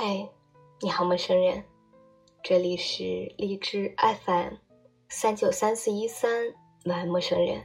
[0.00, 0.30] 嘿，
[0.80, 1.64] 你好，陌生人，
[2.44, 3.02] 这里是
[3.36, 4.54] 荔枝 FM
[5.08, 6.54] 三九三四一三，
[6.84, 7.60] 晚安，陌生人，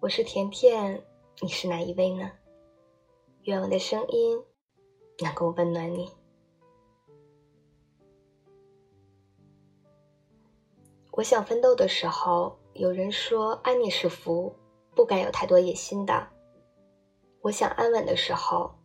[0.00, 1.04] 我是甜甜，
[1.42, 2.32] 你是哪一位呢？
[3.42, 4.42] 愿我的声音
[5.18, 6.10] 能够温暖你。
[11.10, 14.50] 我想奋斗的时候，有人说安妮是福，
[14.94, 16.26] 不该有太多野心的。
[17.42, 18.77] 我想安稳的时候。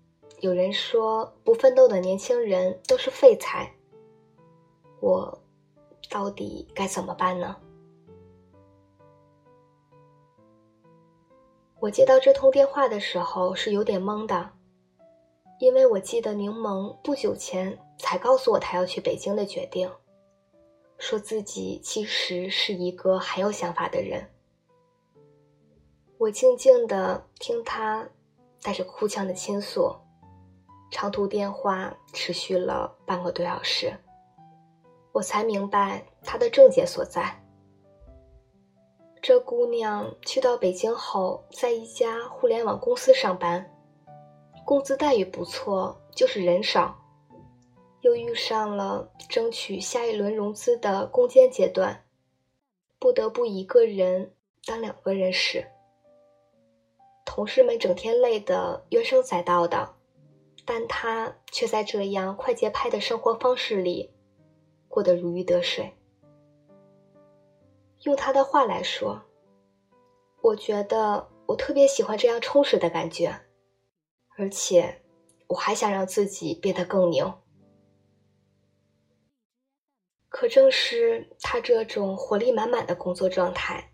[0.43, 3.73] 有人说，不奋斗的年轻人都是废材。
[4.99, 5.41] 我
[6.09, 7.55] 到底该怎么办呢？
[11.79, 14.52] 我接到这通电话的时候是有点懵的，
[15.61, 19.89] 因为我记得柠檬不久前才告诉我他要去北京的决定，
[20.97, 24.30] 说自己其实是一个很有想法的人。
[26.17, 28.09] 我静静的听他
[28.61, 29.95] 带着哭腔的倾诉。
[30.94, 33.97] 长途电话持续了半个多小时，
[35.11, 37.44] 我才明白他的症结所在。
[39.19, 43.75] 这姑娘去到北京后，在一家互联网公司上班，
[44.64, 46.95] 工资待遇不错，就是人少，
[48.02, 52.05] 又遇上了争取下一轮融资的攻坚阶段，
[52.99, 55.66] 不得不一个人当两个人使。
[57.25, 59.95] 同事们整天累得怨声载道的。
[60.66, 64.14] 但他却在这样快节拍的生活方式里
[64.88, 65.94] 过得如鱼得水。
[68.03, 69.22] 用他的话来说，
[70.42, 73.42] 我觉得我特别喜欢这样充实的感觉，
[74.38, 75.02] 而且
[75.47, 77.33] 我还想让自己变得更牛。
[80.30, 83.93] 可正是他这种活力满满的工作状态，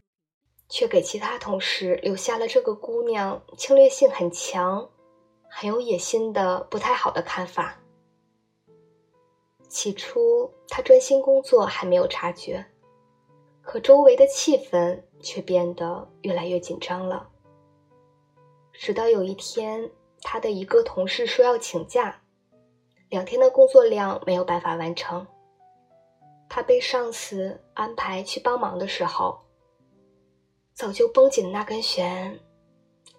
[0.70, 4.90] 却给其他同事留下了这个姑娘侵略性很强。
[5.50, 7.80] 很有野心的不太好的看法。
[9.68, 12.66] 起初，他专心工作还没有察觉，
[13.62, 17.30] 可周围的气氛却变得越来越紧张了。
[18.74, 22.22] 直到有一天，他的一个同事说要请假，
[23.10, 25.28] 两天的工作量没有办法完成。
[26.48, 29.40] 他被上司安排去帮忙的时候，
[30.74, 32.40] 早就绷紧的那根弦，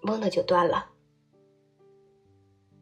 [0.02, 0.89] 嗡的就断了。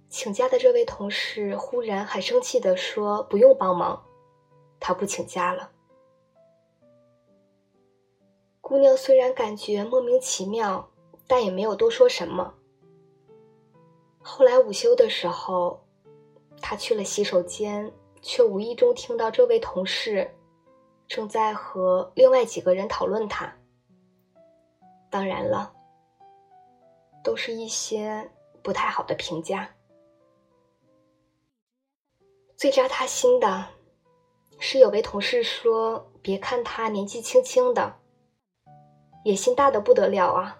[0.09, 4.05] 请假的这位同事忽然很生气的说：“不用帮忙，
[4.81, 5.71] 他不请假了。”
[8.63, 10.91] 姑娘虽然感觉莫名其妙，
[11.27, 12.55] 但也没有多说什么。
[14.19, 15.87] 后来午休的时候，
[16.61, 20.35] 她去了洗手间，却无意中听到这位同事
[21.07, 23.55] 正在和另外几个人讨论他。
[25.11, 25.73] 当然了，
[27.25, 28.31] 都是一些
[28.63, 29.71] 不太好的评价。
[32.59, 33.67] 最扎他心的
[34.59, 38.01] 是，有位同事说：“别看他年纪轻轻的，
[39.25, 40.59] 野心大的不得了啊，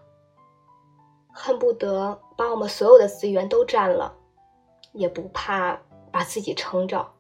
[1.33, 4.17] 恨不得把我们所有的资源都占了，
[4.93, 5.83] 也不怕
[6.13, 7.15] 把自己撑着。”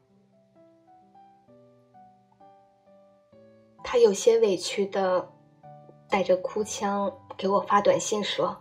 [3.82, 5.28] 他有些委屈的
[6.08, 8.58] 带着哭腔给我发短信说：“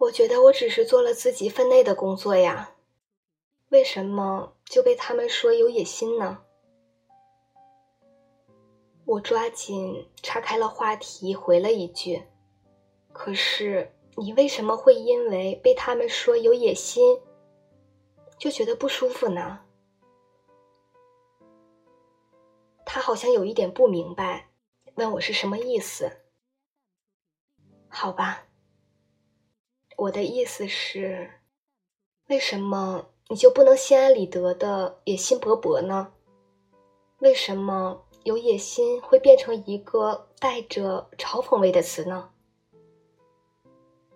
[0.00, 2.68] 我觉得我只是做了自己分内的工作呀。”
[3.72, 6.44] 为什么就被他们说有野心呢？
[9.06, 12.22] 我抓紧岔开了话题，回了一句
[13.14, 17.18] ：“可是你为什么会因为被他们说有野心，
[18.36, 19.64] 就觉得不舒服呢？”
[22.84, 24.50] 他好像有一点不明白，
[24.96, 26.10] 问我是什么意思。
[27.88, 28.48] 好吧，
[29.96, 31.40] 我的意思是，
[32.26, 33.08] 为什么？
[33.32, 36.12] 你就不能心安理得的野心勃勃呢？
[37.20, 42.28] 为什么有野心会变成一个带着嘲讽味的词呢？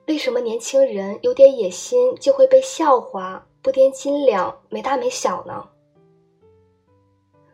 [0.06, 5.66] 为什么年轻人有点野心就会被笑话不掂斤两、没大没小呢？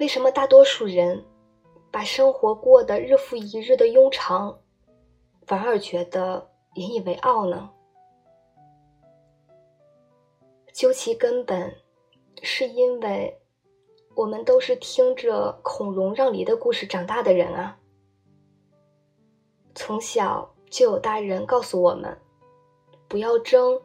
[0.00, 1.24] 为什么大多数人
[1.92, 4.58] 把生活过得日复一日的庸常，
[5.46, 7.70] 反而觉得引以为傲呢？
[10.72, 11.76] 究其根本，
[12.42, 13.38] 是因为
[14.14, 17.78] 我们都是听着孔融让梨的故事长大的人啊。
[19.74, 22.18] 从小就有大人告诉我们，
[23.06, 23.80] 不要争，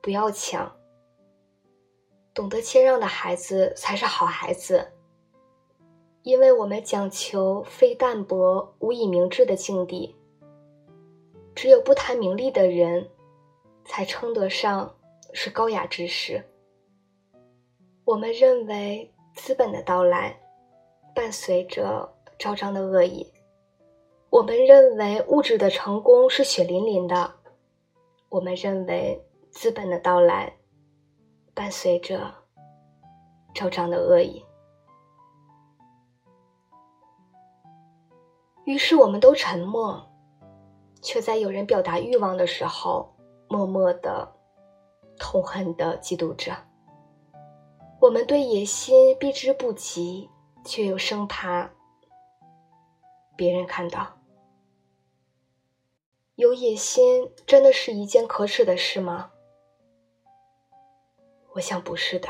[0.00, 0.76] 不要抢，
[2.34, 4.92] 懂得谦让的孩子才是好孩子。
[6.22, 10.16] 因为我们讲求非淡泊、无以明志的境地，
[11.54, 13.08] 只有不谈名利的人，
[13.84, 14.92] 才称得上。
[15.38, 16.42] 是高雅之士。
[18.06, 20.34] 我们认为资本的到来
[21.14, 23.30] 伴随着昭彰的恶意，
[24.30, 27.34] 我们认为物质的成功是血淋淋的，
[28.30, 30.56] 我们认为资本的到来
[31.52, 32.32] 伴随着
[33.54, 34.42] 昭彰的恶意。
[38.64, 40.02] 于是，我们都沉默，
[41.02, 43.14] 却在有人表达欲望的时候，
[43.48, 44.35] 默默的、
[45.18, 46.52] 痛恨的嫉妒者。
[48.00, 50.30] 我们对野心避之不及，
[50.64, 51.70] 却又生怕
[53.36, 54.18] 别人看到。
[56.34, 59.32] 有野心真的是一件可耻的事吗？
[61.54, 62.28] 我想不是的。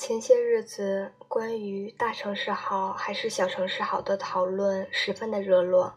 [0.00, 5.92] 前些日子，关于大城市好还是小城市好的讨论十分的热络，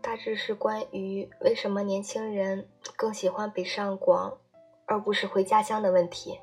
[0.00, 4.38] 大致是关于为什么年轻人更喜欢北上广，
[4.86, 6.38] 而不是回家乡的问题。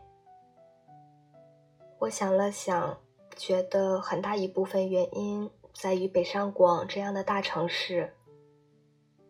[2.00, 3.00] 我想了想，
[3.38, 8.14] 觉得很大一部分原因在于北上广这样的大城市，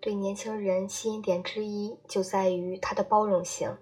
[0.01, 3.77] 对年轻人吸引点之一就在于它的包容性。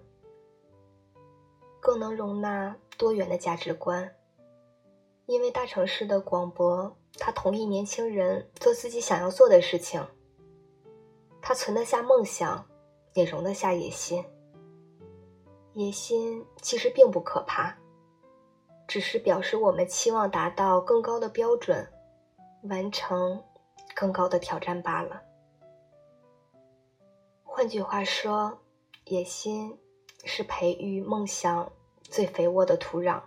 [1.80, 4.14] 更能容纳多元的价值观，
[5.26, 10.04] 因为大城市的广博，他同意年轻人做自己想要做的事情，
[11.40, 12.68] 他存得下梦想，
[13.14, 14.24] 也容得下野心。
[15.74, 17.78] 野心其实并不可怕，
[18.88, 21.88] 只是表示我们期望达到更高的标准，
[22.64, 23.42] 完成
[23.94, 25.22] 更高的挑战罢了。
[27.44, 28.58] 换句话说，
[29.04, 29.78] 野心。
[30.24, 31.72] 是培育梦想
[32.08, 33.22] 最肥沃的土壤。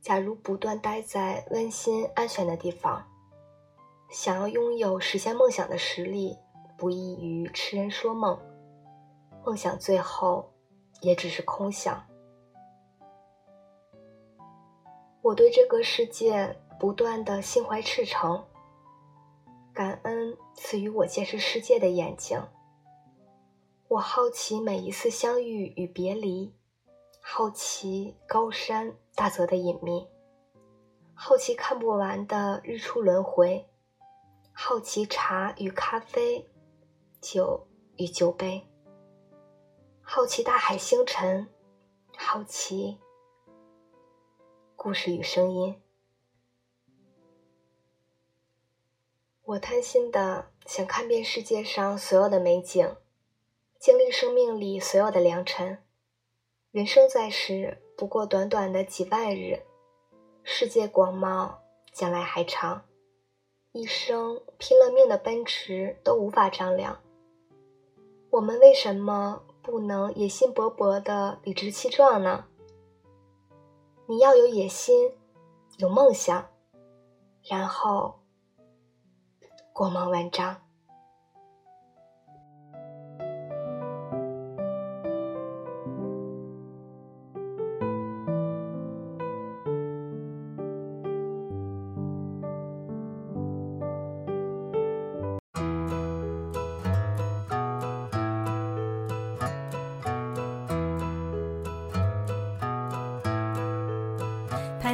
[0.00, 3.06] 假如不断待在温馨安全的地方，
[4.10, 6.36] 想要拥有实现梦想的实力，
[6.76, 8.38] 不异于痴人说梦。
[9.44, 10.52] 梦想最后
[11.00, 12.04] 也只是空想。
[15.22, 18.44] 我对这个世界不断的心怀赤诚，
[19.72, 22.42] 感恩赐予我见识世界的眼睛。
[23.86, 26.54] 我好奇每一次相遇与别离，
[27.24, 30.06] 好奇高山大泽的隐秘，
[31.14, 33.70] 好奇看不完的日出轮回，
[34.52, 36.50] 好奇茶与咖啡，
[37.20, 38.66] 酒与酒杯，
[40.02, 41.48] 好奇大海星辰，
[42.18, 42.98] 好奇
[44.76, 45.80] 故事与声音。
[49.44, 52.96] 我贪心的想看遍世界上所有的美景。
[53.78, 55.82] 经历生命里所有的良辰，
[56.72, 59.60] 人生在世不过短短的几万日，
[60.42, 61.56] 世界广袤，
[61.92, 62.86] 将来还长，
[63.72, 66.98] 一生拼了命的奔驰都无法丈量。
[68.30, 72.46] 我们为什么不能野心勃勃的理直气壮呢？
[74.06, 75.12] 你要有野心，
[75.76, 76.48] 有梦想，
[77.44, 78.20] 然后
[79.74, 80.62] 光芒万丈。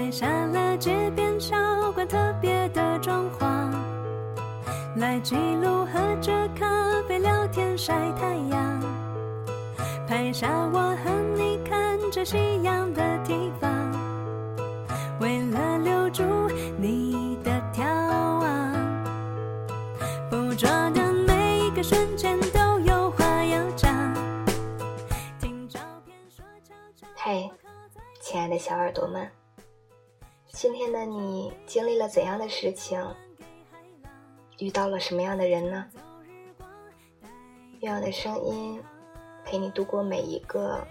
[0.08, 1.54] 拍下了街边小
[1.92, 3.70] 馆特别的装潢，
[4.96, 6.66] 来记录喝着咖
[7.06, 8.82] 啡聊天晒太阳。
[10.06, 13.70] 拍下我和你看着夕阳的地方，
[15.20, 16.24] 为了留住
[16.78, 17.84] 你的眺
[18.40, 18.72] 望，
[20.30, 23.92] 捕捉的每一个瞬间都有话要讲。
[27.14, 27.50] 嘿，
[28.22, 29.37] 亲爱的小耳朵们。
[30.60, 33.00] 今天的你经历了怎样的事情？
[34.58, 35.86] 遇到了什么样的人呢？
[37.78, 38.82] 愿我的声音
[39.44, 40.84] 陪你度过每一个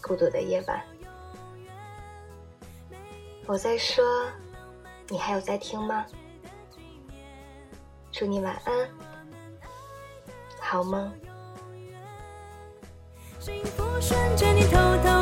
[0.00, 0.80] 孤独的夜晚。
[3.46, 4.04] 我在说，
[5.08, 6.06] 你还有在听吗？
[8.12, 8.88] 祝你晚安，
[10.60, 11.12] 好梦。
[13.40, 13.82] 幸福
[14.52, 15.19] 你偷偷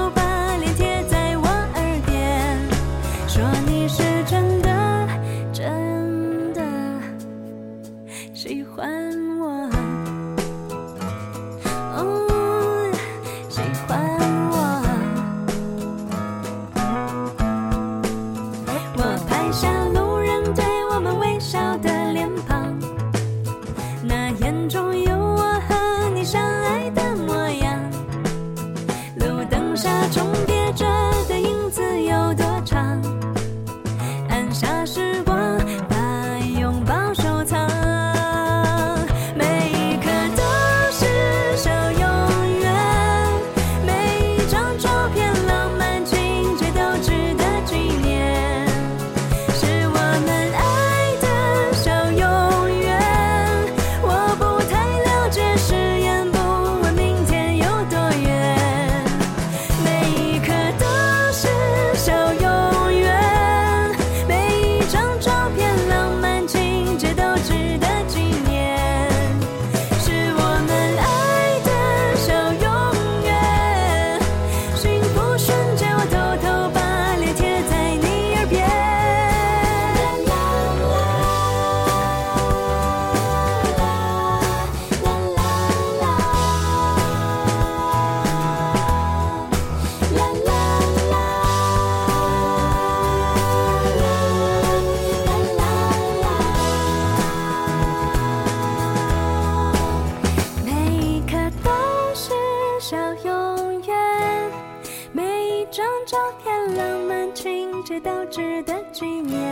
[108.00, 109.48] 都值得纪念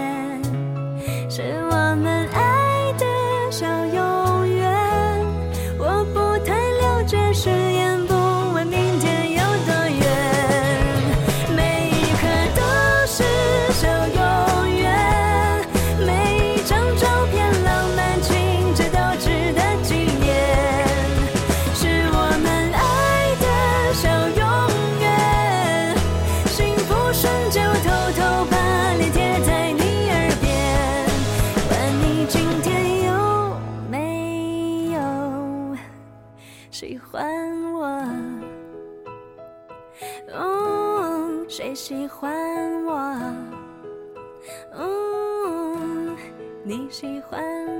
[37.11, 37.87] 欢我？
[40.33, 42.95] 哦，谁喜欢我？
[44.75, 46.17] 哦，
[46.65, 47.76] 你喜欢？